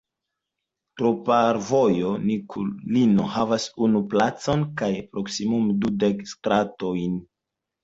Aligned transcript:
Troparjovo-Nikulino 1.01 3.27
havas 3.35 3.67
unu 3.89 4.03
placon 4.15 4.65
kaj 4.83 4.91
proksimume 5.13 5.79
dudek 5.87 6.27
stratojn. 6.35 7.25